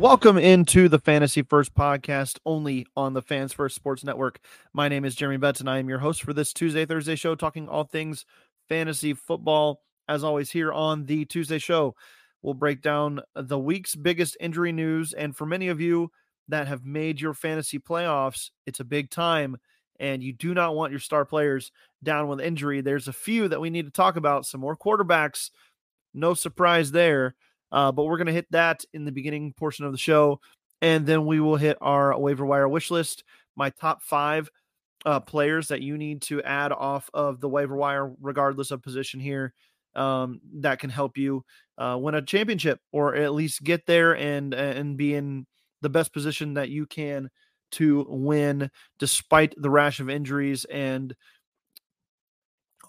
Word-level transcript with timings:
Welcome 0.00 0.38
into 0.38 0.88
the 0.88 0.98
Fantasy 0.98 1.42
First 1.42 1.74
podcast, 1.74 2.38
only 2.46 2.86
on 2.96 3.12
the 3.12 3.20
Fans 3.20 3.52
First 3.52 3.74
Sports 3.74 4.02
Network. 4.02 4.40
My 4.72 4.88
name 4.88 5.04
is 5.04 5.14
Jeremy 5.14 5.36
Betz, 5.36 5.60
and 5.60 5.68
I 5.68 5.78
am 5.78 5.90
your 5.90 5.98
host 5.98 6.22
for 6.22 6.32
this 6.32 6.54
Tuesday 6.54 6.86
Thursday 6.86 7.16
show, 7.16 7.34
talking 7.34 7.68
all 7.68 7.84
things 7.84 8.24
fantasy 8.66 9.12
football. 9.12 9.82
As 10.08 10.24
always, 10.24 10.50
here 10.50 10.72
on 10.72 11.04
the 11.04 11.26
Tuesday 11.26 11.58
show, 11.58 11.94
we'll 12.40 12.54
break 12.54 12.80
down 12.80 13.20
the 13.34 13.58
week's 13.58 13.94
biggest 13.94 14.38
injury 14.40 14.72
news. 14.72 15.12
And 15.12 15.36
for 15.36 15.44
many 15.44 15.68
of 15.68 15.82
you 15.82 16.10
that 16.48 16.66
have 16.66 16.86
made 16.86 17.20
your 17.20 17.34
fantasy 17.34 17.78
playoffs, 17.78 18.52
it's 18.64 18.80
a 18.80 18.84
big 18.84 19.10
time, 19.10 19.58
and 20.00 20.22
you 20.22 20.32
do 20.32 20.54
not 20.54 20.74
want 20.74 20.92
your 20.92 21.00
star 21.00 21.26
players 21.26 21.72
down 22.02 22.26
with 22.26 22.40
injury. 22.40 22.80
There's 22.80 23.08
a 23.08 23.12
few 23.12 23.48
that 23.48 23.60
we 23.60 23.68
need 23.68 23.84
to 23.84 23.92
talk 23.92 24.16
about, 24.16 24.46
some 24.46 24.62
more 24.62 24.78
quarterbacks. 24.78 25.50
No 26.14 26.32
surprise 26.32 26.90
there. 26.90 27.34
Uh, 27.72 27.92
but 27.92 28.04
we're 28.04 28.16
going 28.16 28.26
to 28.26 28.32
hit 28.32 28.50
that 28.50 28.84
in 28.92 29.04
the 29.04 29.12
beginning 29.12 29.52
portion 29.52 29.84
of 29.84 29.92
the 29.92 29.98
show. 29.98 30.40
And 30.82 31.06
then 31.06 31.26
we 31.26 31.40
will 31.40 31.56
hit 31.56 31.76
our 31.80 32.18
waiver 32.18 32.44
wire 32.46 32.68
wish 32.68 32.90
list, 32.90 33.24
my 33.54 33.70
top 33.70 34.02
five 34.02 34.48
uh, 35.04 35.20
players 35.20 35.68
that 35.68 35.82
you 35.82 35.96
need 35.96 36.22
to 36.22 36.42
add 36.42 36.72
off 36.72 37.10
of 37.14 37.40
the 37.40 37.48
waiver 37.48 37.76
wire, 37.76 38.12
regardless 38.20 38.70
of 38.70 38.82
position 38.82 39.20
here, 39.20 39.52
um, 39.94 40.40
that 40.60 40.78
can 40.78 40.90
help 40.90 41.16
you 41.16 41.44
uh, 41.78 41.96
win 42.00 42.14
a 42.14 42.22
championship 42.22 42.80
or 42.92 43.14
at 43.14 43.32
least 43.32 43.62
get 43.64 43.86
there 43.86 44.16
and 44.16 44.54
and 44.54 44.96
be 44.96 45.14
in 45.14 45.46
the 45.80 45.88
best 45.88 46.12
position 46.12 46.54
that 46.54 46.68
you 46.68 46.86
can 46.86 47.30
to 47.72 48.06
win 48.08 48.70
despite 48.98 49.54
the 49.56 49.70
rash 49.70 50.00
of 50.00 50.10
injuries 50.10 50.64
and 50.66 51.14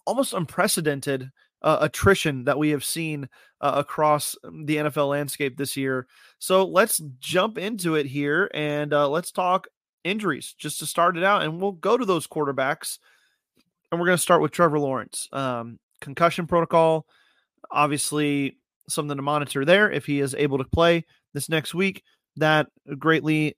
almost 0.06 0.34
unprecedented 0.34 1.30
uh, 1.62 1.78
attrition 1.82 2.46
that 2.46 2.58
we 2.58 2.70
have 2.70 2.84
seen 2.84 3.30
uh, 3.62 3.74
across 3.76 4.36
the 4.44 4.78
NFL 4.78 5.10
landscape 5.10 5.58
this 5.58 5.78
year. 5.78 6.08
So 6.40 6.66
let's 6.66 7.02
jump 7.20 7.58
into 7.58 7.96
it 7.96 8.06
here 8.06 8.50
and 8.54 8.94
uh, 8.94 9.10
let's 9.10 9.32
talk 9.32 9.68
injuries 10.04 10.56
just 10.58 10.80
to 10.80 10.86
start 10.86 11.18
it 11.18 11.24
out. 11.24 11.44
And 11.44 11.62
we'll 11.62 11.74
go 11.74 11.98
to 11.98 12.06
those 12.06 12.28
quarterbacks. 12.28 12.98
And 13.92 14.00
we're 14.00 14.08
going 14.08 14.18
to 14.18 14.22
start 14.22 14.42
with 14.42 14.52
Trevor 14.52 14.80
Lawrence. 14.80 15.28
Um, 15.32 15.78
concussion 16.00 16.48
protocol, 16.48 17.06
obviously 17.70 18.58
something 18.88 19.18
to 19.18 19.22
monitor 19.22 19.66
there. 19.66 19.92
If 19.92 20.06
he 20.06 20.20
is 20.20 20.34
able 20.34 20.58
to 20.58 20.64
play 20.64 21.06
this 21.34 21.50
next 21.50 21.74
week, 21.74 22.04
that 22.38 22.68
greatly 22.98 23.58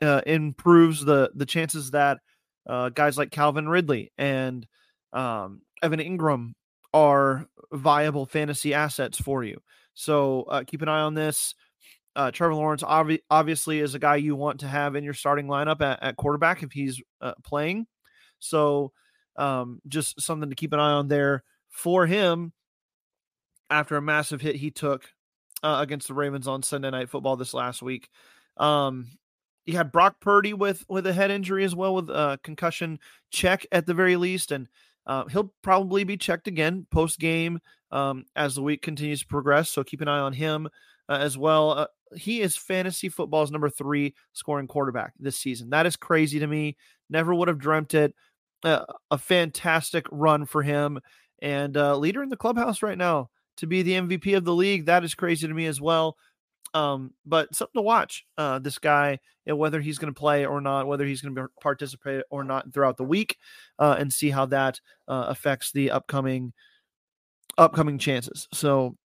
uh, 0.00 0.22
improves 0.26 1.04
the 1.04 1.30
the 1.34 1.46
chances 1.46 1.90
that 1.92 2.18
uh, 2.66 2.88
guys 2.88 3.18
like 3.18 3.30
Calvin 3.30 3.68
Ridley 3.68 4.12
and 4.16 4.66
um, 5.12 5.60
Evan 5.82 6.00
Engram 6.00 6.54
are 6.94 7.46
viable 7.72 8.24
fantasy 8.24 8.72
assets 8.72 9.20
for 9.20 9.44
you. 9.44 9.60
So 9.92 10.44
uh, 10.44 10.64
keep 10.66 10.80
an 10.80 10.88
eye 10.88 11.00
on 11.00 11.14
this. 11.14 11.54
Uh, 12.16 12.30
Trevor 12.30 12.54
Lawrence 12.54 12.82
obvi- 12.82 13.22
obviously 13.28 13.80
is 13.80 13.94
a 13.94 13.98
guy 13.98 14.16
you 14.16 14.36
want 14.36 14.60
to 14.60 14.68
have 14.68 14.94
in 14.94 15.04
your 15.04 15.14
starting 15.14 15.46
lineup 15.46 15.82
at, 15.82 16.00
at 16.02 16.16
quarterback 16.16 16.62
if 16.62 16.72
he's 16.72 17.02
uh, 17.20 17.34
playing. 17.42 17.86
So 18.38 18.92
um, 19.36 19.80
just 19.88 20.20
something 20.20 20.48
to 20.48 20.56
keep 20.56 20.72
an 20.72 20.78
eye 20.78 20.92
on 20.92 21.08
there 21.08 21.42
for 21.68 22.06
him 22.06 22.52
after 23.68 23.96
a 23.96 24.02
massive 24.02 24.40
hit 24.40 24.54
he 24.54 24.70
took 24.70 25.04
uh, 25.64 25.78
against 25.80 26.06
the 26.06 26.14
Ravens 26.14 26.46
on 26.46 26.62
Sunday 26.62 26.90
Night 26.90 27.10
Football 27.10 27.36
this 27.36 27.54
last 27.54 27.82
week. 27.82 28.08
Um, 28.56 29.08
had 29.66 29.90
Brock 29.90 30.20
Purdy 30.20 30.52
with 30.52 30.84
with 30.88 31.06
a 31.06 31.12
head 31.12 31.30
injury 31.30 31.64
as 31.64 31.74
well 31.74 31.94
with 31.94 32.10
a 32.10 32.38
concussion 32.44 33.00
check 33.30 33.66
at 33.72 33.86
the 33.86 33.94
very 33.94 34.16
least, 34.16 34.52
and 34.52 34.68
uh, 35.06 35.26
he'll 35.26 35.52
probably 35.62 36.04
be 36.04 36.16
checked 36.16 36.48
again 36.48 36.86
post 36.90 37.18
game 37.18 37.60
um, 37.90 38.24
as 38.36 38.54
the 38.54 38.62
week 38.62 38.82
continues 38.82 39.20
to 39.20 39.26
progress. 39.26 39.70
So 39.70 39.84
keep 39.84 40.00
an 40.00 40.08
eye 40.08 40.20
on 40.20 40.32
him 40.32 40.68
uh, 41.08 41.18
as 41.20 41.36
well. 41.36 41.70
Uh, 41.70 41.86
he 42.16 42.40
is 42.40 42.56
fantasy 42.56 43.08
football's 43.08 43.50
number 43.50 43.68
three 43.68 44.14
scoring 44.32 44.66
quarterback 44.66 45.12
this 45.18 45.36
season. 45.36 45.70
That 45.70 45.86
is 45.86 45.96
crazy 45.96 46.38
to 46.38 46.46
me. 46.46 46.76
Never 47.10 47.34
would 47.34 47.48
have 47.48 47.58
dreamt 47.58 47.94
it. 47.94 48.14
Uh, 48.62 48.84
a 49.10 49.18
fantastic 49.18 50.06
run 50.10 50.46
for 50.46 50.62
him 50.62 50.98
and 51.42 51.76
uh, 51.76 51.96
leader 51.96 52.22
in 52.22 52.30
the 52.30 52.36
clubhouse 52.36 52.82
right 52.82 52.96
now 52.96 53.28
to 53.58 53.66
be 53.66 53.82
the 53.82 53.92
MVP 53.92 54.36
of 54.36 54.44
the 54.44 54.54
league. 54.54 54.86
That 54.86 55.04
is 55.04 55.14
crazy 55.14 55.46
to 55.46 55.52
me 55.52 55.66
as 55.66 55.80
well. 55.80 56.16
Um, 56.72 57.12
but 57.24 57.54
something 57.54 57.78
to 57.78 57.82
watch. 57.82 58.24
Uh, 58.36 58.58
this 58.58 58.78
guy, 58.78 59.20
whether 59.46 59.80
he's 59.80 59.98
going 59.98 60.12
to 60.12 60.18
play 60.18 60.44
or 60.46 60.60
not, 60.60 60.86
whether 60.86 61.04
he's 61.04 61.22
going 61.22 61.34
to 61.34 61.48
participate 61.60 62.24
or 62.30 62.42
not 62.42 62.72
throughout 62.72 62.96
the 62.96 63.04
week, 63.04 63.36
uh, 63.78 63.96
and 63.98 64.12
see 64.12 64.30
how 64.30 64.46
that 64.46 64.80
uh, 65.06 65.26
affects 65.28 65.70
the 65.72 65.90
upcoming 65.90 66.52
upcoming 67.56 67.98
chances. 67.98 68.48
So, 68.52 68.96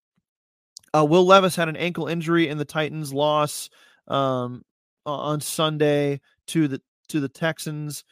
uh, 0.92 1.04
Will 1.04 1.24
Levis 1.24 1.54
had 1.54 1.68
an 1.68 1.76
ankle 1.76 2.08
injury 2.08 2.48
in 2.48 2.58
the 2.58 2.64
Titans' 2.64 3.12
loss 3.12 3.70
um, 4.08 4.64
on 5.06 5.40
Sunday 5.40 6.20
to 6.48 6.66
the 6.66 6.82
to 7.08 7.20
the 7.20 7.28
Texans. 7.28 8.04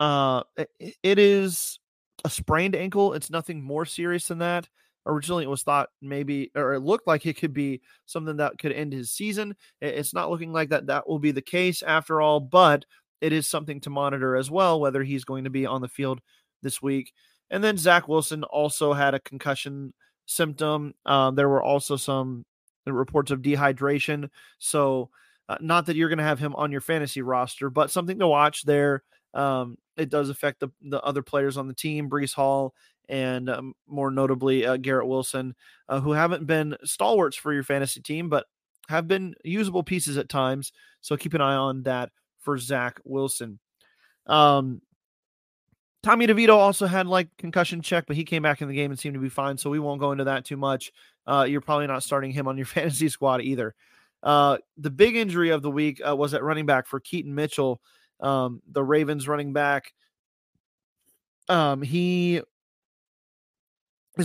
Uh, 0.00 0.44
it 0.78 1.18
is 1.18 1.78
a 2.24 2.30
sprained 2.30 2.74
ankle. 2.74 3.12
It's 3.12 3.30
nothing 3.30 3.62
more 3.62 3.84
serious 3.84 4.28
than 4.28 4.38
that 4.38 4.68
originally 5.08 5.44
it 5.44 5.50
was 5.50 5.62
thought 5.62 5.88
maybe 6.02 6.50
or 6.54 6.74
it 6.74 6.80
looked 6.80 7.06
like 7.06 7.26
it 7.26 7.38
could 7.38 7.54
be 7.54 7.80
something 8.06 8.36
that 8.36 8.58
could 8.58 8.72
end 8.72 8.92
his 8.92 9.10
season. 9.10 9.56
It's 9.80 10.14
not 10.14 10.30
looking 10.30 10.52
like 10.52 10.68
that 10.68 10.86
that 10.86 11.08
will 11.08 11.18
be 11.18 11.32
the 11.32 11.42
case 11.42 11.82
after 11.82 12.20
all, 12.20 12.38
but 12.38 12.84
it 13.20 13.32
is 13.32 13.48
something 13.48 13.80
to 13.80 13.90
monitor 13.90 14.36
as 14.36 14.50
well 14.50 14.80
whether 14.80 15.02
he's 15.02 15.24
going 15.24 15.44
to 15.44 15.50
be 15.50 15.66
on 15.66 15.80
the 15.80 15.88
field 15.88 16.20
this 16.62 16.82
week. 16.82 17.12
And 17.50 17.64
then 17.64 17.78
Zach 17.78 18.06
Wilson 18.06 18.44
also 18.44 18.92
had 18.92 19.14
a 19.14 19.20
concussion 19.20 19.94
symptom. 20.26 20.94
Um, 21.06 21.34
there 21.34 21.48
were 21.48 21.62
also 21.62 21.96
some 21.96 22.44
reports 22.86 23.30
of 23.30 23.40
dehydration. 23.40 24.28
So, 24.58 25.10
uh, 25.48 25.56
not 25.60 25.86
that 25.86 25.96
you're 25.96 26.10
going 26.10 26.18
to 26.18 26.24
have 26.24 26.38
him 26.38 26.54
on 26.56 26.70
your 26.70 26.82
fantasy 26.82 27.22
roster, 27.22 27.70
but 27.70 27.90
something 27.90 28.18
to 28.18 28.28
watch 28.28 28.64
there. 28.64 29.02
Um, 29.32 29.78
it 29.96 30.10
does 30.10 30.28
affect 30.28 30.60
the, 30.60 30.68
the 30.82 31.00
other 31.00 31.22
players 31.22 31.56
on 31.56 31.68
the 31.68 31.74
team, 31.74 32.10
Breece 32.10 32.34
Hall 32.34 32.74
and 33.08 33.48
um, 33.48 33.74
more 33.86 34.10
notably 34.10 34.66
uh, 34.66 34.76
Garrett 34.76 35.08
Wilson, 35.08 35.54
uh, 35.88 36.00
who 36.00 36.12
haven't 36.12 36.46
been 36.46 36.76
stalwarts 36.84 37.36
for 37.36 37.52
your 37.52 37.62
fantasy 37.62 38.00
team, 38.00 38.28
but 38.28 38.46
have 38.88 39.06
been 39.06 39.34
usable 39.44 39.82
pieces 39.82 40.16
at 40.16 40.28
times. 40.28 40.72
So 41.00 41.16
keep 41.16 41.34
an 41.34 41.40
eye 41.40 41.54
on 41.54 41.82
that 41.82 42.10
for 42.40 42.58
Zach 42.58 42.98
Wilson. 43.04 43.58
Um, 44.26 44.82
Tommy 46.02 46.26
DeVito 46.26 46.54
also 46.54 46.86
had 46.86 47.06
like 47.06 47.28
concussion 47.38 47.82
check, 47.82 48.04
but 48.06 48.16
he 48.16 48.24
came 48.24 48.42
back 48.42 48.62
in 48.62 48.68
the 48.68 48.74
game 48.74 48.90
and 48.90 48.98
seemed 48.98 49.14
to 49.14 49.20
be 49.20 49.28
fine. 49.28 49.58
So 49.58 49.68
we 49.68 49.78
won't 49.78 50.00
go 50.00 50.12
into 50.12 50.24
that 50.24 50.44
too 50.44 50.56
much. 50.56 50.92
Uh, 51.26 51.46
you're 51.48 51.60
probably 51.60 51.86
not 51.86 52.02
starting 52.02 52.30
him 52.30 52.48
on 52.48 52.56
your 52.56 52.66
fantasy 52.66 53.08
squad 53.08 53.42
either. 53.42 53.74
Uh, 54.22 54.58
the 54.76 54.90
big 54.90 55.16
injury 55.16 55.50
of 55.50 55.62
the 55.62 55.70
week 55.70 56.00
uh, 56.06 56.14
was 56.14 56.34
at 56.34 56.42
running 56.42 56.66
back 56.66 56.86
for 56.86 57.00
Keaton 57.00 57.34
Mitchell, 57.34 57.80
um, 58.20 58.62
the 58.70 58.82
Ravens 58.82 59.28
running 59.28 59.52
back. 59.52 59.92
Um, 61.48 61.82
he 61.82 62.42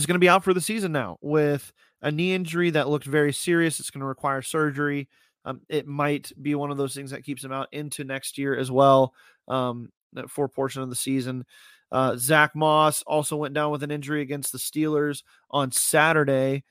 is 0.02 0.06
going 0.06 0.14
to 0.14 0.20
be 0.20 0.28
out 0.28 0.44
for 0.44 0.54
the 0.54 0.60
season 0.60 0.92
now 0.92 1.18
with 1.20 1.72
a 2.02 2.10
knee 2.10 2.34
injury 2.34 2.70
that 2.70 2.88
looked 2.88 3.06
very 3.06 3.32
serious. 3.32 3.80
It's 3.80 3.90
going 3.90 4.00
to 4.00 4.06
require 4.06 4.42
surgery. 4.42 5.08
Um, 5.44 5.60
it 5.68 5.86
might 5.86 6.32
be 6.40 6.54
one 6.54 6.70
of 6.70 6.76
those 6.76 6.94
things 6.94 7.10
that 7.10 7.24
keeps 7.24 7.44
him 7.44 7.52
out 7.52 7.68
into 7.72 8.04
next 8.04 8.38
year 8.38 8.56
as 8.56 8.70
well 8.70 9.14
um, 9.48 9.90
for 10.28 10.46
a 10.46 10.48
portion 10.48 10.82
of 10.82 10.90
the 10.90 10.96
season. 10.96 11.44
Uh, 11.92 12.16
Zack 12.16 12.56
Moss 12.56 13.02
also 13.02 13.36
went 13.36 13.54
down 13.54 13.70
with 13.70 13.82
an 13.82 13.90
injury 13.90 14.22
against 14.22 14.52
the 14.52 14.58
Steelers 14.58 15.22
on 15.50 15.70
Saturday, 15.70 16.64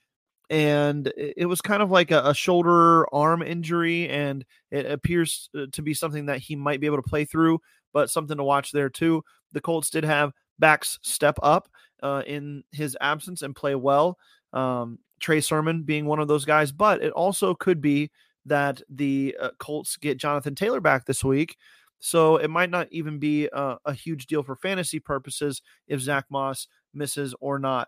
and 0.50 1.12
it 1.16 1.48
was 1.48 1.62
kind 1.62 1.81
of 1.81 1.92
like 1.92 2.12
a, 2.12 2.22
a 2.26 2.34
shoulder 2.34 3.06
arm 3.14 3.42
injury, 3.42 4.10
and 4.10 4.44
it 4.72 4.86
appears 4.86 5.50
uh, 5.58 5.68
to 5.72 5.81
be 5.81 5.94
something 5.94 6.26
that 6.26 6.40
he 6.40 6.56
might 6.56 6.81
be 6.81 6.88
able 6.88 6.98
to 6.98 7.10
play 7.10 7.26
through, 7.26 7.60
but 7.94 8.10
something 8.10 8.38
to 8.38 8.44
watch 8.44 8.72
there 8.72 8.90
too. 8.90 9.24
The 9.52 9.62
Colts 9.62 9.90
did 9.90 10.04
have 10.04 10.34
backs 10.60 11.00
step 11.04 11.38
up 11.42 11.69
uh, 12.04 12.22
in 12.28 12.64
his 12.72 12.96
absence 13.02 13.42
and 13.42 13.56
play 13.56 13.74
well. 13.74 14.18
Um, 14.52 15.00
Trey 15.20 15.42
Sermon 15.42 15.84
being 15.84 16.06
one 16.06 16.20
of 16.20 16.28
those 16.28 16.46
guys, 16.46 16.72
but 16.72 17.02
it 17.02 17.14
also 17.14 17.56
could 17.56 17.82
be 17.82 18.12
that 18.46 18.82
the 18.90 19.36
uh, 19.40 19.52
Colts 19.58 19.98
get 19.98 20.18
Jonathan 20.20 20.54
Taylor 20.54 20.82
back 20.82 21.06
this 21.06 21.24
week. 21.24 21.58
So 22.00 22.36
it 22.36 22.50
might 22.50 22.70
not 22.70 22.90
even 22.92 23.18
be 23.18 23.48
a, 23.54 23.78
a 23.86 23.94
huge 23.94 24.28
deal 24.28 24.44
for 24.44 24.58
fantasy 24.58 25.00
purposes 25.00 25.62
if 25.88 26.02
Zack 26.02 26.26
Moss 26.30 26.68
misses 26.94 27.34
or 27.40 27.58
not. 27.58 27.88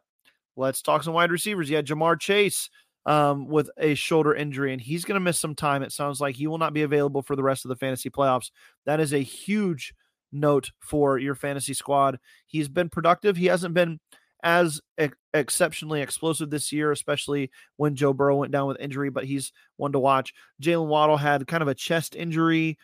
Let's 0.56 0.82
talk 0.82 1.04
some 1.04 1.14
wide 1.14 1.32
receivers. 1.32 1.70
Yeah, 1.70 1.82
Ja'Marr 1.82 2.18
Chase 2.18 2.70
um, 3.06 3.50
with 3.50 3.70
a 3.78 3.94
shoulder 3.96 4.34
injury, 4.34 4.72
and 4.72 4.82
he's 4.82 5.04
going 5.04 5.16
to 5.16 5.20
miss 5.20 5.38
some 5.38 5.54
time. 5.54 5.84
It 5.84 5.92
sounds 5.92 6.22
like 6.22 6.38
he 6.38 6.48
will 6.48 6.58
not 6.58 6.74
be 6.74 6.84
available 6.84 7.22
for 7.22 7.36
the 7.36 7.44
rest 7.44 7.66
of 7.66 7.70
the 7.70 7.76
fantasy 7.76 8.10
playoffs. 8.10 8.52
That 8.86 9.02
is 9.02 9.14
a 9.14 9.20
huge 9.20 9.94
note 10.31 10.72
for 10.80 11.18
your 11.18 11.36
fantasy 11.36 11.74
squad. 11.74 12.19
He's 12.45 12.68
been 12.68 12.89
productive. 12.89 13.38
He 13.38 13.45
hasn't 13.45 13.74
been 13.74 14.00
as 14.44 14.80
ex- 14.98 15.18
exceptionally 15.33 16.01
explosive 16.01 16.50
this 16.50 16.72
year, 16.72 16.92
especially 16.92 17.50
when 17.77 17.95
Joe 17.95 18.13
Burrow 18.13 18.38
went 18.38 18.51
down 18.51 18.68
with 18.68 18.80
injury, 18.80 19.10
but 19.10 19.25
he's 19.25 19.51
one 19.77 19.92
to 19.94 20.00
watch. 20.00 20.33
Jaylen 20.62 20.88
Waddle 20.88 21.18
had 21.18 21.48
kind 21.48 21.63
of 21.63 21.68
a 21.68 21.75
chest 21.75 22.16
injury. 22.16 22.77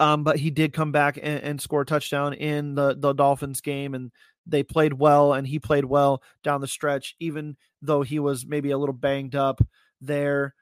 Um, 0.00 0.24
but 0.24 0.38
he 0.38 0.50
did 0.50 0.72
come 0.72 0.90
back 0.90 1.16
and, 1.16 1.42
and 1.42 1.60
score 1.60 1.82
a 1.82 1.86
touchdown 1.86 2.32
in 2.32 2.74
the, 2.74 2.96
the 2.98 3.12
Dolphins 3.12 3.60
game, 3.60 3.94
and 3.94 4.10
they 4.46 4.64
played 4.64 4.94
well, 4.94 5.32
and 5.32 5.46
he 5.46 5.60
played 5.60 5.84
well 5.84 6.22
down 6.42 6.60
the 6.60 6.66
stretch, 6.66 7.14
even 7.20 7.56
though 7.82 8.02
he 8.02 8.18
was 8.18 8.44
maybe 8.44 8.72
a 8.72 8.78
little 8.78 8.94
banged 8.94 9.36
up 9.36 9.60
there. 10.00 10.54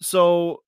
So 0.00 0.62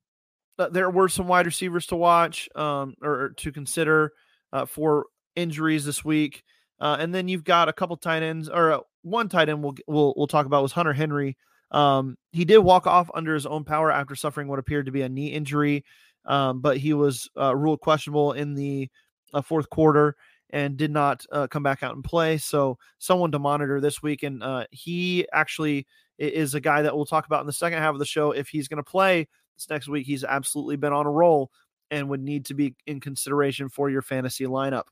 uh, 0.59 0.71
there 0.71 0.91
were 0.91 1.09
some 1.09 1.29
wide 1.29 1.47
receivers 1.47 1.87
to 1.89 1.97
watch 1.97 2.49
um, 2.57 2.95
or, 3.03 3.21
or 3.21 3.29
to 3.31 3.53
consider 3.53 4.13
uh, 4.57 4.65
for 4.65 5.07
injuries 5.35 5.85
this 5.85 6.03
week. 6.05 6.43
Uh, 6.81 6.97
and 6.99 7.15
then 7.15 7.29
you've 7.29 7.45
got 7.45 7.69
a 7.69 7.73
couple 7.73 7.97
tight 7.97 8.23
ends, 8.23 8.49
or 8.49 8.73
uh, 8.73 8.81
one 9.03 9.29
tight 9.29 9.49
end 9.49 9.63
we'll 9.63 9.75
we'll 9.87 10.15
we'll 10.17 10.27
talk 10.27 10.47
about 10.47 10.63
was 10.63 10.73
Hunter 10.73 10.93
Henry. 10.93 11.37
Um, 11.71 12.17
he 12.33 12.45
did 12.45 12.59
walk 12.59 12.87
off 12.87 13.11
under 13.15 13.35
his 13.35 13.47
own 13.47 13.65
power 13.65 13.91
after 13.91 14.15
suffering 14.15 14.49
what 14.49 14.59
appeared 14.59 14.87
to 14.87 14.93
be 14.93 15.03
a 15.03 15.09
knee 15.09 15.29
injury, 15.29 15.85
um, 16.25 16.61
but 16.61 16.79
he 16.79 16.93
was 16.95 17.29
uh, 17.39 17.55
ruled 17.55 17.81
questionable 17.81 18.33
in 18.33 18.55
the 18.55 18.89
uh, 19.35 19.43
fourth 19.43 19.69
quarter 19.69 20.17
and 20.51 20.77
did 20.77 20.91
not 20.91 21.25
uh, 21.33 21.47
come 21.49 21.63
back 21.63 21.83
out 21.83 21.95
and 21.95 22.05
play. 22.05 22.39
So 22.39 22.79
someone 22.99 23.33
to 23.33 23.39
monitor 23.39 23.81
this 23.81 24.03
week, 24.03 24.23
and 24.23 24.43
uh, 24.43 24.67
he 24.71 25.27
actually 25.33 25.87
is 26.19 26.55
a 26.55 26.61
guy 26.61 26.83
that 26.83 26.95
we'll 26.95 27.05
talk 27.05 27.27
about 27.27 27.41
in 27.41 27.47
the 27.47 27.53
second 27.53 27.79
half 27.79 27.93
of 27.93 27.99
the 27.99 28.07
show. 28.07 28.31
If 28.31 28.49
he's 28.49 28.69
going 28.69 28.83
to 28.83 28.91
play 28.91 29.29
this 29.57 29.69
next 29.69 29.89
week, 29.89 30.07
he's 30.07 30.25
absolutely 30.25 30.77
been 30.77 30.93
on 30.93 31.07
a 31.07 31.11
roll 31.11 31.51
and 31.91 32.09
would 32.09 32.23
need 32.23 32.47
to 32.47 32.55
be 32.55 32.75
in 32.87 33.01
consideration 33.01 33.69
for 33.69 33.91
your 33.91 34.03
fantasy 34.03 34.45
lineup. 34.45 34.85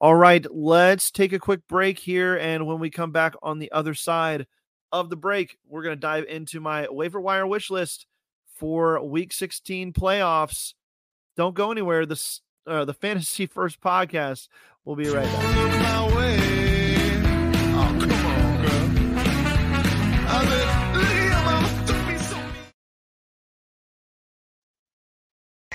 All 0.00 0.14
right, 0.14 0.44
let's 0.52 1.10
take 1.10 1.32
a 1.32 1.38
quick 1.38 1.66
break 1.68 1.98
here. 1.98 2.36
And 2.36 2.66
when 2.66 2.78
we 2.78 2.90
come 2.90 3.12
back 3.12 3.34
on 3.42 3.58
the 3.58 3.72
other 3.72 3.94
side 3.94 4.46
of 4.92 5.08
the 5.08 5.16
break, 5.16 5.56
we're 5.66 5.82
going 5.82 5.96
to 5.96 6.00
dive 6.00 6.24
into 6.24 6.60
my 6.60 6.88
waiver 6.90 7.20
wire 7.20 7.46
wish 7.46 7.70
list 7.70 8.06
for 8.46 9.02
week 9.04 9.32
16 9.32 9.92
playoffs. 9.92 10.74
Don't 11.36 11.54
go 11.54 11.70
anywhere. 11.70 12.06
The, 12.06 12.38
uh, 12.66 12.84
the 12.84 12.94
Fantasy 13.00 13.46
First 13.46 13.80
podcast 13.80 14.48
will 14.84 14.96
be 14.96 15.08
right 15.08 15.24
back. 15.24 16.63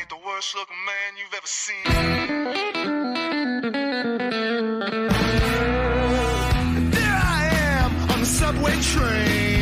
The 0.09 0.17
worst 0.25 0.55
looking 0.55 0.75
man 0.87 1.17
you've 1.19 1.33
ever 1.35 1.45
seen. 1.45 1.83
There 6.89 7.21
I 7.23 7.49
am 7.53 8.09
on 8.09 8.19
the 8.19 8.25
subway 8.25 8.73
train. 8.81 9.59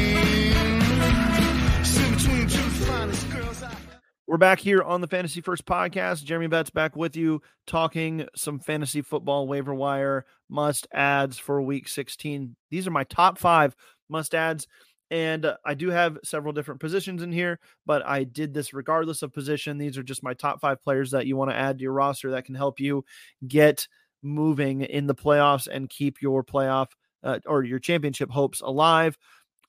We're 4.25 4.37
back 4.37 4.59
here 4.59 4.81
on 4.81 5.01
the 5.01 5.07
Fantasy 5.07 5.41
First 5.41 5.65
podcast. 5.65 6.23
Jeremy 6.23 6.47
Betz 6.47 6.69
back 6.69 6.95
with 6.95 7.17
you, 7.17 7.41
talking 7.65 8.27
some 8.33 8.59
fantasy 8.59 9.01
football 9.01 9.47
waiver 9.49 9.73
wire 9.73 10.25
must 10.49 10.87
ads 10.93 11.37
for 11.37 11.61
week 11.61 11.89
16. 11.89 12.55
These 12.71 12.87
are 12.87 12.91
my 12.91 13.03
top 13.03 13.37
five 13.37 13.75
must 14.07 14.33
adds. 14.33 14.65
And 15.09 15.45
uh, 15.45 15.57
I 15.65 15.73
do 15.73 15.89
have 15.89 16.17
several 16.23 16.53
different 16.53 16.81
positions 16.81 17.21
in 17.21 17.31
here, 17.31 17.59
but 17.85 18.05
I 18.05 18.23
did 18.25 18.53
this 18.53 18.73
regardless 18.73 19.21
of 19.21 19.33
position. 19.33 19.77
These 19.77 19.97
are 19.97 20.03
just 20.03 20.23
my 20.23 20.33
top 20.33 20.59
five 20.59 20.81
players 20.81 21.11
that 21.11 21.27
you 21.27 21.37
want 21.37 21.51
to 21.51 21.55
add 21.55 21.77
to 21.77 21.83
your 21.83 21.93
roster 21.93 22.31
that 22.31 22.45
can 22.45 22.55
help 22.55 22.79
you 22.79 23.05
get 23.47 23.87
moving 24.21 24.81
in 24.81 25.07
the 25.07 25.15
playoffs 25.15 25.67
and 25.71 25.89
keep 25.89 26.21
your 26.21 26.43
playoff 26.43 26.87
uh, 27.23 27.39
or 27.45 27.63
your 27.63 27.79
championship 27.79 28.29
hopes 28.29 28.61
alive. 28.61 29.17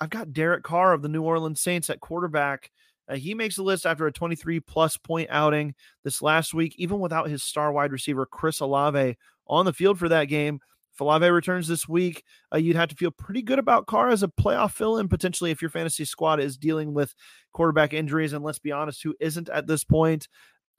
I've 0.00 0.10
got 0.10 0.32
Derek 0.32 0.64
Carr 0.64 0.92
of 0.92 1.02
the 1.02 1.08
New 1.08 1.22
Orleans 1.22 1.60
Saints 1.60 1.90
at 1.90 2.00
quarterback. 2.00 2.70
Uh, 3.08 3.16
he 3.16 3.34
makes 3.34 3.56
the 3.56 3.62
list 3.62 3.86
after 3.86 4.06
a 4.06 4.12
23 4.12 4.60
plus 4.60 4.96
point 4.96 5.28
outing 5.30 5.74
this 6.04 6.20
last 6.20 6.52
week, 6.52 6.74
even 6.76 7.00
without 7.00 7.28
his 7.28 7.42
star 7.42 7.72
wide 7.72 7.92
receiver, 7.92 8.26
Chris 8.26 8.60
Olave, 8.60 9.16
on 9.46 9.64
the 9.64 9.72
field 9.72 9.98
for 9.98 10.08
that 10.08 10.26
game. 10.26 10.60
If 10.98 11.02
Olave 11.02 11.30
returns 11.30 11.68
this 11.68 11.88
week, 11.88 12.24
uh, 12.52 12.56
you'd 12.56 12.74
have 12.74 12.88
to 12.88 12.96
feel 12.96 13.12
pretty 13.12 13.40
good 13.40 13.60
about 13.60 13.86
Carr 13.86 14.08
as 14.08 14.24
a 14.24 14.28
playoff 14.28 14.72
fill 14.72 14.98
in 14.98 15.06
potentially 15.06 15.52
if 15.52 15.62
your 15.62 15.70
fantasy 15.70 16.04
squad 16.04 16.40
is 16.40 16.56
dealing 16.56 16.92
with 16.92 17.14
quarterback 17.52 17.92
injuries. 17.92 18.32
And 18.32 18.44
let's 18.44 18.58
be 18.58 18.72
honest, 18.72 19.04
who 19.04 19.14
isn't 19.20 19.48
at 19.48 19.68
this 19.68 19.84
point? 19.84 20.26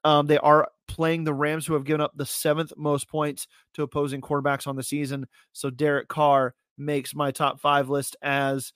Um, 0.03 0.27
they 0.27 0.37
are 0.39 0.67
playing 0.89 1.23
the 1.23 1.33
Rams, 1.33 1.65
who 1.65 1.73
have 1.73 1.85
given 1.85 2.01
up 2.01 2.11
the 2.17 2.25
seventh 2.25 2.73
most 2.75 3.07
points 3.07 3.47
to 3.75 3.83
opposing 3.83 4.19
quarterbacks 4.19 4.67
on 4.67 4.75
the 4.75 4.83
season. 4.83 5.25
So 5.53 5.69
Derek 5.69 6.09
Carr 6.09 6.53
makes 6.77 7.15
my 7.15 7.31
top 7.31 7.61
five 7.61 7.87
list 7.87 8.17
as 8.21 8.73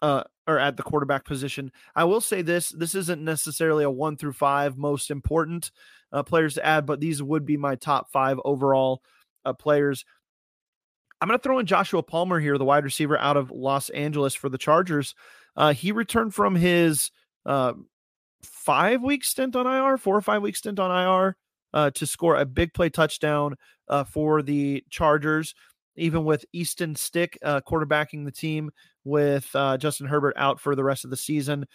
uh, 0.00 0.22
or 0.46 0.60
at 0.60 0.76
the 0.76 0.84
quarterback 0.84 1.24
position. 1.24 1.72
I 1.96 2.04
will 2.04 2.20
say 2.20 2.42
this: 2.42 2.68
this 2.68 2.94
isn't 2.94 3.20
necessarily 3.24 3.82
a 3.82 3.90
one 3.90 4.16
through 4.16 4.34
five 4.34 4.76
most 4.76 5.10
important 5.10 5.72
uh, 6.12 6.22
players 6.22 6.54
to 6.54 6.64
add, 6.64 6.86
but 6.86 7.00
these 7.00 7.20
would 7.20 7.44
be 7.44 7.56
my 7.56 7.74
top 7.74 8.12
five 8.12 8.38
overall 8.44 9.02
uh, 9.44 9.54
players. 9.54 10.04
I'm 11.24 11.28
going 11.28 11.38
to 11.38 11.42
throw 11.42 11.58
in 11.58 11.64
Joshua 11.64 12.02
Palmer 12.02 12.38
here, 12.38 12.58
the 12.58 12.66
wide 12.66 12.84
receiver 12.84 13.18
out 13.18 13.38
of 13.38 13.50
Los 13.50 13.88
Angeles 13.88 14.34
for 14.34 14.50
the 14.50 14.58
Chargers. 14.58 15.14
Uh, 15.56 15.72
he 15.72 15.90
returned 15.90 16.34
from 16.34 16.54
his 16.54 17.10
uh, 17.46 17.72
five 18.42 19.02
week 19.02 19.24
stint 19.24 19.56
on 19.56 19.66
IR, 19.66 19.96
four 19.96 20.14
or 20.14 20.20
five 20.20 20.42
week 20.42 20.54
stint 20.54 20.78
on 20.78 20.90
IR, 20.90 21.34
uh, 21.72 21.90
to 21.92 22.04
score 22.04 22.36
a 22.36 22.44
big 22.44 22.74
play 22.74 22.90
touchdown 22.90 23.56
uh, 23.88 24.04
for 24.04 24.42
the 24.42 24.84
Chargers 24.90 25.54
even 25.96 26.24
with 26.24 26.44
Easton 26.52 26.94
Stick 26.94 27.38
uh, 27.42 27.62
quarterbacking 27.62 28.24
the 28.26 28.32
team 28.32 28.70
with 29.04 29.48
uh, 29.54 29.78
Justin 29.78 30.08
Herbert 30.08 30.34
out 30.36 30.60
for 30.60 30.74
the 30.74 30.84
rest 30.84 31.04
of 31.04 31.10
the 31.10 31.16
season. 31.16 31.66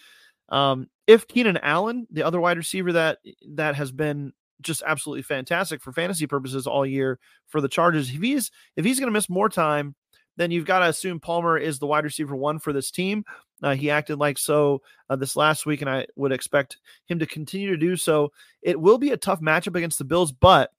Um, 0.50 0.90
if 1.06 1.26
Keenan 1.26 1.56
Allen, 1.56 2.06
the 2.10 2.22
other 2.22 2.38
wide 2.38 2.58
receiver 2.58 2.92
that 2.92 3.18
that 3.54 3.76
has 3.76 3.90
been 3.90 4.32
just 4.60 4.82
absolutely 4.86 5.22
fantastic 5.22 5.82
for 5.82 5.92
fantasy 5.92 6.26
purposes 6.26 6.66
all 6.66 6.86
year 6.86 7.18
for 7.46 7.60
the 7.60 7.68
Chargers, 7.68 8.10
if 8.10 8.20
he's 8.20 8.50
if 8.76 8.84
he's 8.84 8.98
going 8.98 9.08
to 9.08 9.12
miss 9.12 9.28
more 9.28 9.48
time, 9.48 9.94
then 10.36 10.50
you've 10.50 10.64
got 10.64 10.80
to 10.80 10.86
assume 10.88 11.20
Palmer 11.20 11.58
is 11.58 11.78
the 11.78 11.86
wide 11.86 12.04
receiver 12.04 12.36
one 12.36 12.58
for 12.58 12.72
this 12.72 12.90
team. 12.90 13.24
Uh, 13.62 13.74
he 13.74 13.90
acted 13.90 14.18
like 14.18 14.38
so 14.38 14.80
uh, 15.10 15.16
this 15.16 15.36
last 15.36 15.66
week, 15.66 15.82
and 15.82 15.90
I 15.90 16.06
would 16.16 16.32
expect 16.32 16.78
him 17.06 17.18
to 17.18 17.26
continue 17.26 17.70
to 17.70 17.76
do 17.76 17.96
so. 17.96 18.32
It 18.62 18.80
will 18.80 18.98
be 18.98 19.10
a 19.10 19.16
tough 19.16 19.40
matchup 19.40 19.76
against 19.76 19.98
the 19.98 20.04
Bills, 20.04 20.32
but 20.32 20.70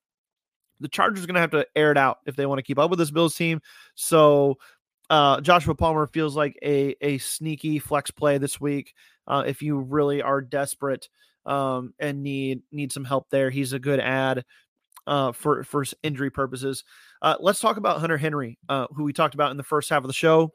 the 0.80 0.88
Chargers 0.88 1.24
are 1.24 1.28
going 1.28 1.36
to 1.36 1.42
have 1.42 1.52
to 1.52 1.68
air 1.76 1.92
it 1.92 1.98
out 1.98 2.20
if 2.26 2.36
they 2.36 2.48
want 2.48 2.58
to 2.60 2.64
keep 2.64 2.80
up 2.80 2.90
with 2.90 2.98
this 2.98 3.12
Bills 3.12 3.36
team. 3.36 3.62
So 3.94 4.58
uh, 5.12 5.42
Joshua 5.42 5.76
Palmer 5.76 6.08
feels 6.08 6.36
like 6.36 6.58
a 6.64 6.96
a 7.02 7.20
sneaky 7.20 7.80
flex 7.80 8.10
play 8.10 8.38
this 8.38 8.60
week. 8.60 8.94
Uh, 9.28 9.44
if 9.46 9.62
you 9.62 9.78
really 9.78 10.22
are 10.22 10.42
desperate 10.42 11.08
um, 11.46 11.94
and 12.00 12.24
need 12.24 12.62
need 12.72 12.92
some 12.92 13.06
help 13.06 13.30
there, 13.30 13.50
he's 13.50 13.74
a 13.74 13.80
good 13.80 14.00
ad 14.00 14.44
uh, 15.08 15.32
for 15.32 15.64
for 15.64 15.84
injury 16.04 16.30
purposes. 16.30 16.84
Uh, 17.22 17.36
let's 17.40 17.60
talk 17.60 17.78
about 17.78 18.00
Hunter 18.00 18.18
Henry, 18.18 18.58
uh, 18.70 18.88
who 18.96 19.04
we 19.04 19.14
talked 19.14 19.34
about 19.34 19.52
in 19.52 19.58
the 19.58 19.64
first 19.64 19.90
half 19.90 20.04
of 20.04 20.08
the 20.08 20.14
show. 20.14 20.54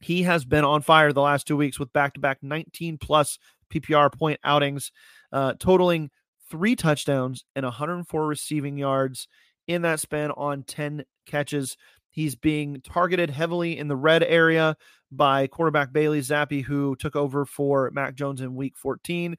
He 0.00 0.22
has 0.22 0.44
been 0.44 0.64
on 0.64 0.82
fire 0.82 1.12
the 1.12 1.20
last 1.20 1.46
two 1.46 1.56
weeks 1.56 1.78
with 1.78 1.92
back 1.92 2.14
to 2.14 2.20
back 2.20 2.38
19 2.42 2.98
plus 2.98 3.38
PPR 3.72 4.12
point 4.12 4.40
outings, 4.42 4.90
uh, 5.32 5.54
totaling 5.58 6.10
three 6.50 6.76
touchdowns 6.76 7.44
and 7.54 7.64
104 7.64 8.26
receiving 8.26 8.76
yards 8.76 9.28
in 9.68 9.82
that 9.82 10.00
span 10.00 10.30
on 10.32 10.64
10 10.64 11.04
catches. 11.26 11.76
He's 12.10 12.34
being 12.34 12.82
targeted 12.82 13.30
heavily 13.30 13.78
in 13.78 13.88
the 13.88 13.96
red 13.96 14.22
area 14.22 14.76
by 15.10 15.46
quarterback 15.46 15.92
Bailey 15.92 16.20
Zappe, 16.20 16.64
who 16.64 16.96
took 16.96 17.16
over 17.16 17.46
for 17.46 17.90
Mac 17.92 18.14
Jones 18.14 18.40
in 18.40 18.54
week 18.54 18.76
14 18.76 19.36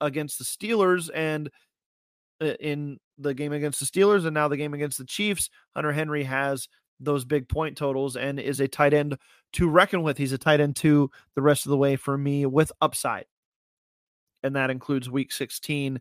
against 0.00 0.38
the 0.38 0.44
Steelers. 0.44 1.10
And 1.14 1.50
uh, 2.40 2.54
in 2.60 2.98
the 3.18 3.34
game 3.34 3.52
against 3.52 3.80
the 3.80 3.86
Steelers 3.86 4.24
and 4.24 4.34
now 4.34 4.48
the 4.48 4.56
game 4.56 4.74
against 4.74 4.98
the 4.98 5.04
Chiefs, 5.04 5.50
Hunter 5.74 5.92
Henry 5.92 6.24
has 6.24 6.68
those 7.00 7.24
big 7.24 7.48
point 7.48 7.76
totals 7.76 8.16
and 8.16 8.40
is 8.40 8.60
a 8.60 8.68
tight 8.68 8.92
end 8.92 9.16
to 9.54 9.68
reckon 9.68 10.02
with. 10.02 10.18
He's 10.18 10.32
a 10.32 10.38
tight 10.38 10.60
end 10.60 10.76
to 10.76 11.10
the 11.34 11.42
rest 11.42 11.66
of 11.66 11.70
the 11.70 11.76
way 11.76 11.96
for 11.96 12.16
me 12.16 12.46
with 12.46 12.72
upside. 12.80 13.26
And 14.42 14.56
that 14.56 14.70
includes 14.70 15.10
week 15.10 15.32
16 15.32 16.00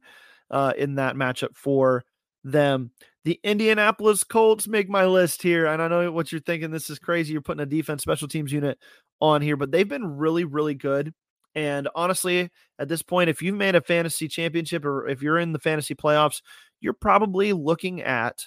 uh, 0.51 0.73
in 0.77 0.95
that 0.95 1.15
matchup 1.15 1.55
for 1.55 2.03
them. 2.43 2.91
The 3.25 3.39
Indianapolis 3.43 4.23
Colts 4.23 4.67
make 4.67 4.89
my 4.89 5.05
list 5.05 5.41
here. 5.41 5.65
And 5.65 5.81
I 5.81 5.87
know 5.87 6.11
what 6.11 6.31
you're 6.31 6.41
thinking. 6.41 6.71
This 6.71 6.89
is 6.89 6.99
crazy. 6.99 7.33
You're 7.33 7.41
putting 7.41 7.63
a 7.63 7.65
defense 7.65 8.01
special 8.01 8.27
teams 8.27 8.51
unit 8.51 8.77
on 9.19 9.41
here, 9.41 9.57
but 9.57 9.71
they've 9.71 9.87
been 9.87 10.17
really, 10.17 10.43
really 10.43 10.75
good. 10.75 11.13
And 11.57 11.89
honestly, 11.95 12.51
at 12.77 12.87
this 12.87 13.01
point, 13.01 13.31
if 13.31 13.41
you've 13.41 13.55
made 13.55 13.73
a 13.73 13.81
fantasy 13.81 14.27
championship 14.27 14.85
or 14.85 15.07
if 15.07 15.23
you're 15.23 15.39
in 15.39 15.53
the 15.53 15.59
fantasy 15.59 15.95
playoffs, 15.95 16.43
you're 16.79 16.93
probably 16.93 17.51
looking 17.51 17.99
at 18.03 18.45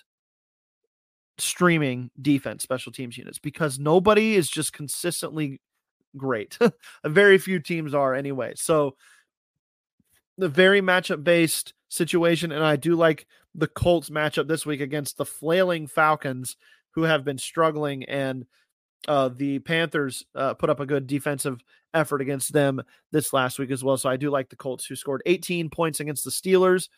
streaming 1.37 2.13
defense 2.23 2.63
special 2.63 2.93
teams 2.93 3.19
units 3.19 3.41
because 3.41 3.81
nobody 3.81 4.37
is 4.37 4.49
just 4.49 4.73
consistently 4.73 5.61
great. 6.17 6.57
Very 7.05 7.37
few 7.37 7.59
teams 7.59 7.95
are 7.95 8.15
anyway. 8.15 8.53
So 8.55 8.95
the 10.39 10.49
very 10.49 10.81
matchup 10.81 11.25
based 11.25 11.75
situation. 11.89 12.53
And 12.53 12.63
I 12.63 12.77
do 12.77 12.95
like 12.95 13.27
the 13.57 13.67
Colts 13.67 14.09
matchup 14.09 14.47
this 14.47 14.65
week 14.65 14.81
against 14.81 15.17
the 15.17 15.27
flailing 15.27 15.89
Falcons, 15.89 16.57
who 16.93 17.03
have 17.03 17.25
been 17.25 17.39
struggling. 17.39 18.05
And 18.05 18.47
uh, 19.09 19.31
the 19.35 19.59
Panthers 19.59 20.25
uh, 20.37 20.55
put 20.55 20.71
up 20.71 20.79
a 20.79 20.87
good 20.87 21.09
defensive 21.09 21.61
effort 21.95 22.21
against 22.21 22.53
them 22.53 22.83
this 23.13 23.33
last 23.33 23.59
week 23.59 23.71
as 23.71 23.83
well. 23.83 23.97
So 23.97 24.09
I 24.09 24.17
do 24.17 24.31
like 24.31 24.49
the 24.49 24.57
Colts, 24.57 24.87
who 24.87 24.97
scored 24.97 25.23
18 25.27 25.71
points 25.71 26.01
against 26.01 26.25
the 26.25 26.31
Steelers. 26.31 26.89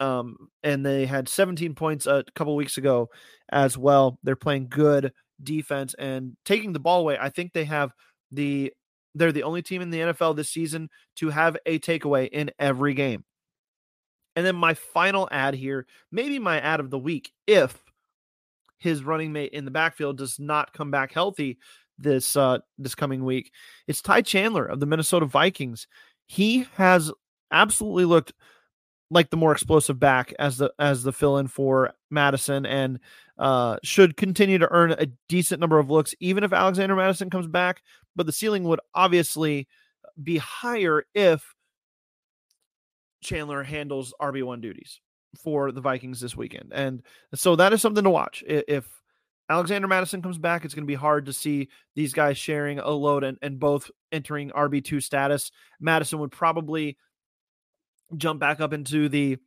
Um, 0.00 0.48
and 0.62 0.86
they 0.86 1.06
had 1.06 1.28
17 1.28 1.74
points 1.74 2.06
a 2.06 2.24
couple 2.34 2.54
weeks 2.54 2.78
ago 2.78 3.10
as 3.50 3.76
well. 3.76 4.18
They're 4.22 4.36
playing 4.36 4.68
good 4.68 5.12
defense 5.42 5.94
and 5.98 6.36
taking 6.44 6.72
the 6.72 6.80
ball 6.80 7.00
away. 7.00 7.18
I 7.20 7.30
think 7.30 7.52
they 7.52 7.64
have 7.64 7.92
the 8.30 8.72
they're 9.14 9.32
the 9.32 9.42
only 9.42 9.62
team 9.62 9.82
in 9.82 9.90
the 9.90 10.00
NFL 10.00 10.36
this 10.36 10.50
season 10.50 10.90
to 11.16 11.30
have 11.30 11.56
a 11.66 11.78
takeaway 11.80 12.28
in 12.28 12.50
every 12.58 12.94
game. 12.94 13.24
And 14.36 14.46
then 14.46 14.54
my 14.54 14.74
final 14.74 15.28
ad 15.32 15.54
here, 15.54 15.86
maybe 16.12 16.38
my 16.38 16.60
ad 16.60 16.78
of 16.78 16.90
the 16.90 16.98
week, 16.98 17.32
if 17.46 17.76
his 18.78 19.02
running 19.02 19.32
mate 19.32 19.52
in 19.52 19.64
the 19.64 19.72
backfield 19.72 20.18
does 20.18 20.38
not 20.38 20.72
come 20.72 20.92
back 20.92 21.12
healthy 21.12 21.58
this 21.98 22.36
uh 22.36 22.58
this 22.78 22.94
coming 22.94 23.24
week, 23.24 23.52
it's 23.86 24.02
Ty 24.02 24.22
Chandler 24.22 24.64
of 24.64 24.80
the 24.80 24.86
Minnesota 24.86 25.26
Vikings. 25.26 25.86
He 26.26 26.66
has 26.74 27.10
absolutely 27.50 28.04
looked 28.04 28.32
like 29.10 29.30
the 29.30 29.36
more 29.36 29.52
explosive 29.52 29.98
back 29.98 30.34
as 30.38 30.58
the 30.58 30.72
as 30.78 31.02
the 31.02 31.12
fill 31.12 31.38
in 31.38 31.48
for 31.48 31.92
Mattison 32.10 32.66
and 32.66 33.00
uh, 33.38 33.78
should 33.82 34.16
continue 34.16 34.58
to 34.58 34.70
earn 34.70 34.92
a 34.92 35.06
decent 35.28 35.60
number 35.60 35.78
of 35.78 35.90
looks 35.90 36.14
even 36.20 36.44
if 36.44 36.52
Alexander 36.52 36.96
Mattison 36.96 37.30
comes 37.30 37.46
back. 37.46 37.82
But 38.16 38.26
the 38.26 38.32
ceiling 38.32 38.64
would 38.64 38.80
obviously 38.94 39.68
be 40.22 40.38
higher 40.38 41.04
if 41.14 41.54
Chandler 43.22 43.62
handles 43.62 44.12
RB1 44.20 44.60
duties 44.60 45.00
for 45.42 45.72
the 45.72 45.80
Vikings 45.80 46.20
this 46.20 46.36
weekend. 46.36 46.72
And 46.74 47.02
so 47.34 47.56
that 47.56 47.72
is 47.72 47.80
something 47.80 48.04
to 48.04 48.10
watch. 48.10 48.42
If 48.46 48.88
Alexander 49.48 49.88
Mattison 49.88 50.20
comes 50.20 50.38
back, 50.38 50.64
it's 50.64 50.74
going 50.74 50.84
to 50.84 50.88
be 50.88 50.94
hard 50.94 51.26
to 51.26 51.32
see 51.32 51.68
these 51.94 52.12
guys 52.12 52.36
sharing 52.36 52.78
a 52.78 52.90
load 52.90 53.24
and, 53.24 53.38
and 53.40 53.58
both 53.58 53.90
entering 54.12 54.50
RB2 54.50 55.02
status. 55.02 55.50
Mattison 55.80 56.18
would 56.18 56.32
probably 56.32 56.98
jump 58.16 58.40
back 58.40 58.60
up 58.60 58.72
into 58.72 59.08
the 59.08 59.38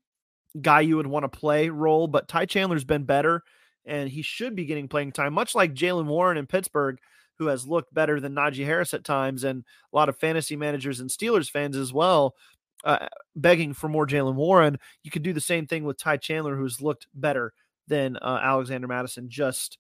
guy 0.60 0.82
you 0.82 0.98
would 0.98 1.08
want 1.08 1.24
to 1.24 1.40
play 1.40 1.70
role, 1.70 2.08
but 2.08 2.28
Ty 2.28 2.46
Chandler's 2.46 2.84
been 2.84 3.04
better 3.04 3.44
and 3.86 4.10
he 4.10 4.22
should 4.22 4.56
be 4.56 4.66
getting 4.66 4.88
playing 4.88 5.12
time, 5.12 5.34
much 5.34 5.56
like 5.56 5.74
Jaylen 5.74 6.06
Warren 6.06 6.38
in 6.38 6.48
Pittsburgh, 6.48 7.00
who 7.38 7.48
has 7.48 7.66
looked 7.66 7.94
better 7.94 8.20
than 8.20 8.36
Najee 8.36 8.66
Harris 8.66 8.94
at 8.94 9.04
times, 9.04 9.44
and 9.44 9.64
a 9.92 9.96
lot 9.96 10.10
of 10.10 10.18
fantasy 10.18 10.56
managers 10.56 11.00
and 11.00 11.10
Steelers 11.10 11.50
fans 11.50 11.76
as 11.76 11.92
well 11.92 12.36
uh, 12.84 13.08
begging 13.36 13.74
for 13.74 13.88
more 13.88 14.08
Jaylen 14.08 14.36
Warren. 14.36 14.78
You 15.04 15.12
could 15.12 15.24
do 15.24 15.34
the 15.34 15.42
same 15.42 15.68
thing 15.68 15.84
with 15.84 15.98
Ty 15.98 16.18
Chandler, 16.18 16.56
who's 16.56 16.82
looked 16.82 17.08
better 17.14 17.54
than 17.88 18.18
uh, 18.18 18.40
Alexander 18.42 18.88
Mattison. 18.88 19.30
Just, 19.30 19.78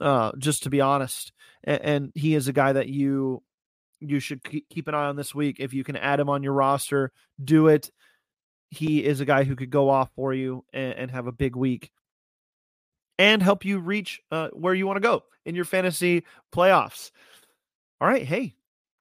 uh, 0.00 0.32
just 0.38 0.64
to 0.64 0.70
be 0.70 0.80
honest, 0.80 1.32
and, 1.64 1.80
and, 1.82 2.12
he 2.14 2.34
is 2.34 2.48
a 2.48 2.52
guy 2.52 2.72
that 2.72 2.88
you 2.88 3.42
you 4.00 4.20
should 4.20 4.42
keep 4.44 4.88
an 4.88 4.94
eye 4.94 5.06
on 5.06 5.16
this 5.16 5.34
week. 5.34 5.56
If 5.58 5.72
you 5.72 5.84
can 5.84 5.96
add 5.96 6.20
him 6.20 6.28
on 6.28 6.42
your 6.42 6.52
roster, 6.52 7.12
do 7.42 7.68
it. 7.68 7.90
He 8.70 9.04
is 9.04 9.20
a 9.20 9.24
guy 9.24 9.44
who 9.44 9.56
could 9.56 9.70
go 9.70 9.88
off 9.88 10.10
for 10.14 10.34
you 10.34 10.64
and, 10.72 10.92
and 10.94 11.10
have 11.10 11.26
a 11.26 11.32
big 11.32 11.56
week 11.56 11.90
and 13.18 13.42
help 13.42 13.64
you 13.64 13.78
reach 13.78 14.20
uh, 14.30 14.48
where 14.48 14.74
you 14.74 14.86
want 14.86 14.96
to 14.96 15.00
go 15.00 15.24
in 15.44 15.54
your 15.54 15.64
fantasy 15.64 16.24
playoffs. 16.52 17.10
All 18.00 18.08
right, 18.08 18.22
hey, 18.22 18.56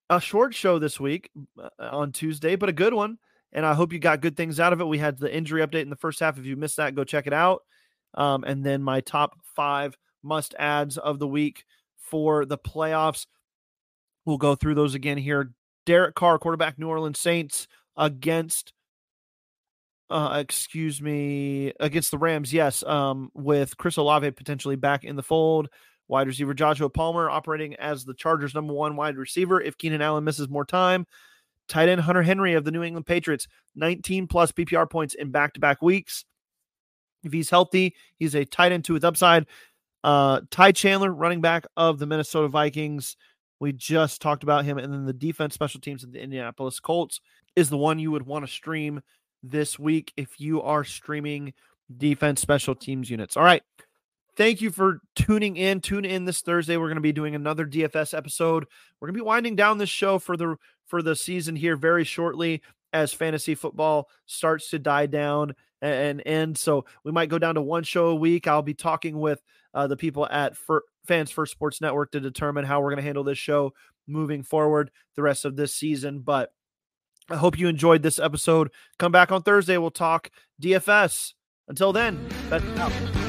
a 0.10 0.22
short 0.22 0.54
show 0.54 0.80
this 0.80 1.00
week 1.00 1.30
uh, 1.60 1.70
on 1.80 2.12
Tuesday, 2.12 2.56
but 2.56 2.70
a 2.70 2.74
good 2.74 2.94
one. 2.94 3.18
And 3.52 3.66
I 3.66 3.74
hope 3.74 3.94
you 3.94 4.00
got 4.00 4.22
good 4.22 4.36
things 4.36 4.60
out 4.60 4.74
of 4.74 4.82
it. 4.82 4.88
We 4.88 4.98
had 4.98 5.18
the 5.18 5.34
injury 5.34 5.66
update 5.66 5.82
in 5.82 5.90
the 5.90 5.96
first 5.96 6.20
half. 6.20 6.38
If 6.38 6.46
you 6.46 6.58
missed 6.58 6.78
that, 6.78 6.96
go 6.96 7.04
check 7.04 7.26
it 7.26 7.34
out. 7.34 7.64
Um, 8.16 8.44
and 8.44 8.66
then 8.66 8.82
my 8.82 9.02
top 9.02 9.38
five 9.56 9.98
must 10.24 10.56
adds 10.58 10.98
of 10.98 11.20
the 11.20 11.28
week 11.28 11.66
for 11.98 12.46
the 12.46 12.58
playoffs. 12.58 13.26
We'll 14.26 14.38
go 14.38 14.56
through 14.56 14.76
those 14.76 14.96
again 14.96 15.18
here. 15.18 15.52
Derek 15.86 16.16
Carr, 16.16 16.40
quarterback, 16.40 16.80
New 16.80 16.88
Orleans 16.88 17.20
Saints 17.20 17.68
against, 17.96 18.74
uh, 20.10 20.38
excuse 20.42 21.02
me, 21.02 21.74
against 21.80 22.12
the 22.12 22.18
Rams. 22.18 22.52
Yes, 22.52 22.84
um, 22.84 23.30
with 23.34 23.78
Chris 23.78 23.98
Olave 23.98 24.32
potentially 24.32 24.76
back 24.76 25.04
in 25.04 25.16
the 25.16 25.24
fold. 25.24 25.70
Wide 26.08 26.28
receiver 26.28 26.54
Joshua 26.54 26.90
Palmer 26.90 27.30
operating 27.30 27.76
as 27.76 28.06
the 28.06 28.14
Chargers' 28.14 28.54
number 28.54 28.74
one 28.74 28.96
wide 28.96 29.18
receiver 29.18 29.60
if 29.60 29.78
Keenan 29.78 30.02
Allen 30.02 30.24
misses 30.24 30.50
more 30.50 30.66
time. 30.66 31.08
Tight 31.68 31.90
end 31.90 32.02
Hunter 32.02 32.22
Henry 32.22 32.54
of 32.54 32.64
the 32.64 32.72
New 32.72 32.84
England 32.84 33.08
Patriots, 33.08 33.48
19 33.76 34.28
plus 34.28 34.52
PPR 34.52 34.88
points 34.88 35.16
in 35.16 35.32
back 35.32 35.54
to 35.54 35.60
back 35.60 35.82
weeks. 35.82 36.24
If 37.26 37.34
he's 37.34 37.50
healthy, 37.50 37.96
he's 38.18 38.36
a 38.36 38.46
tight 38.46 38.72
end 38.72 38.86
to 38.86 38.94
his 38.94 39.04
upside. 39.04 39.48
Uh, 40.04 40.42
Ty 40.52 40.72
Chandler, 40.72 41.12
running 41.12 41.42
back 41.42 41.66
of 41.76 42.00
the 42.00 42.06
Minnesota 42.06 42.48
Vikings. 42.48 43.18
We 43.60 43.74
just 43.74 44.22
talked 44.22 44.44
about 44.44 44.66
him. 44.66 44.78
And 44.78 44.94
then 44.94 45.06
the 45.06 45.14
defense 45.14 45.54
special 45.54 45.82
teams 45.82 46.04
of 46.04 46.12
the 46.12 46.22
Indianapolis 46.22 46.80
Colts 46.80 47.22
is 47.56 47.70
the 47.70 47.78
one 47.78 48.00
you 48.00 48.12
would 48.12 48.26
want 48.26 48.46
to 48.46 48.52
stream 48.52 49.02
this 49.42 49.80
week 49.80 50.14
if 50.16 50.40
you 50.40 50.62
are 50.62 50.84
streaming 50.84 51.54
defense 51.98 52.42
special 52.42 52.76
teams 52.76 53.10
units. 53.10 53.36
All 53.38 53.44
right 53.44 53.64
thank 54.36 54.62
you 54.62 54.72
for 54.72 55.02
tuning 55.16 55.58
in. 55.58 55.82
Tune 55.82 56.06
in 56.06 56.26
this 56.26 56.42
Thursday. 56.42 56.78
We're 56.78 56.88
going 56.88 56.96
to 56.96 57.02
be 57.02 57.12
doing 57.12 57.36
another 57.36 57.66
DFS 57.66 58.16
episode. 58.16 58.66
We're 59.00 59.08
going 59.08 59.16
to 59.16 59.24
be 59.24 59.26
winding 59.26 59.56
down 59.56 59.78
this 59.78 59.90
show 59.90 60.20
for 60.20 60.38
the 60.38 60.58
for 60.86 61.02
the 61.02 61.16
season 61.16 61.56
here 61.56 61.76
very 61.76 62.04
shortly 62.04 62.62
as 62.94 63.12
fantasy 63.12 63.56
football 63.56 64.10
starts 64.26 64.70
to 64.70 64.80
die 64.80 65.08
down 65.08 65.56
and 65.86 66.22
end. 66.26 66.58
So 66.58 66.86
we 67.04 67.12
might 67.12 67.30
go 67.30 67.40
down 67.40 67.56
to 67.56 67.62
one 67.62 67.84
show 67.84 68.08
a 68.08 68.16
week. 68.16 68.48
I'll 68.48 68.62
be 68.62 68.74
talking 68.74 69.20
with 69.20 69.42
uh, 69.74 69.88
the 69.88 69.98
people 69.98 70.28
at 70.30 70.56
Fir- 70.56 70.84
Fans 71.06 71.32
First 71.32 71.52
Sports 71.52 71.82
Network 71.82 72.12
to 72.12 72.20
determine 72.20 72.66
how 72.66 72.82
we're 72.82 72.92
going 72.92 72.98
to 72.98 73.04
handle 73.04 73.24
this 73.24 73.38
show 73.38 73.74
moving 74.08 74.44
forward 74.44 74.92
the 75.16 75.22
rest 75.22 75.46
of 75.46 75.56
this 75.56 75.74
season. 75.74 76.20
But 76.20 76.52
I 77.30 77.38
hope 77.38 77.58
you 77.58 77.68
enjoyed 77.68 78.04
this 78.04 78.20
episode. 78.20 78.72
Come 79.00 79.12
back 79.12 79.32
on 79.32 79.42
Thursday. 79.42 79.78
We'll 79.78 79.92
talk 79.92 80.30
DFS. 80.62 81.34
Until 81.68 81.94
then. 81.94 83.25